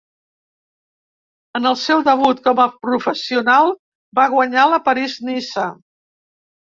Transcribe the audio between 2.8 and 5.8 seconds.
professional va guanyar la París-Niça.